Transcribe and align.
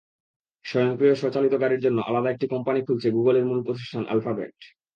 স্বয়ংক্রিয় 0.65 1.15
স্বচালিত 1.15 1.53
গাড়ির 1.61 1.83
জন্য 1.85 1.97
আলাদা 2.01 2.29
একটি 2.31 2.45
কোম্পানি 2.47 2.79
খুলছে 2.87 3.07
গুগলের 3.11 3.45
মূল 3.45 3.59
প্রতিষ্ঠান 3.63 4.03
অ্যালফাবেট। 4.07 4.55